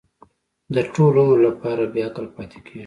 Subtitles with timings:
[0.75, 2.79] د ټول عمر لپاره بې عقل پاتې کېږي.